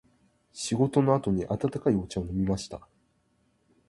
[0.51, 2.81] 仕事の後に温かいお茶を飲みました。